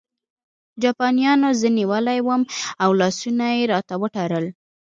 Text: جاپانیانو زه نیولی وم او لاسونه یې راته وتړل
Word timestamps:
جاپانیانو 0.83 1.49
زه 1.61 1.67
نیولی 1.77 2.19
وم 2.23 2.41
او 2.83 2.89
لاسونه 2.99 3.45
یې 3.57 3.63
راته 3.73 3.95
وتړل 4.01 4.45